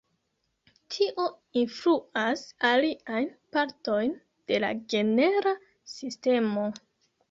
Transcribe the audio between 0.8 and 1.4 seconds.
Tio